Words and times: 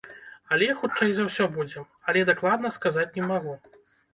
Але, 0.55 0.69
хутчэй 0.83 1.11
за 1.17 1.25
ўсё, 1.27 1.45
будзем, 1.57 1.85
але 2.09 2.25
дакладна 2.33 2.75
сказаць 2.79 3.09
не 3.19 3.29
магу. 3.35 3.53